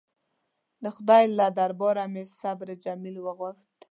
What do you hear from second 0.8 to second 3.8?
د خدای له درباره مې صبر جمیل وغوښت.